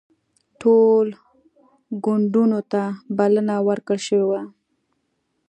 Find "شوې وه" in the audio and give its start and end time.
4.07-4.41